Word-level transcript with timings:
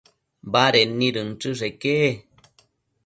Baded 0.55 0.89
nid 1.01 1.19
inchësheque 1.23 1.95